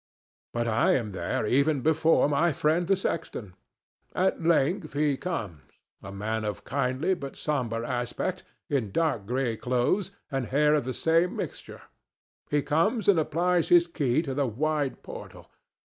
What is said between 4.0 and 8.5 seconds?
At length he comes—a man of kindly but sombre aspect,